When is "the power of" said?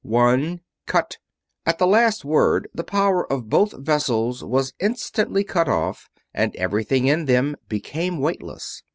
2.73-3.51